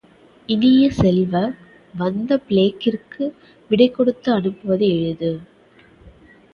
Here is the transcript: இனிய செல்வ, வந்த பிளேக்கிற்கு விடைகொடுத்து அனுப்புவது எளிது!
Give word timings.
இனிய 0.49 0.85
செல்வ, 0.91 1.33
வந்த 1.93 2.39
பிளேக்கிற்கு 2.47 3.23
விடைகொடுத்து 3.71 4.29
அனுப்புவது 4.31 4.85
எளிது! 4.89 5.33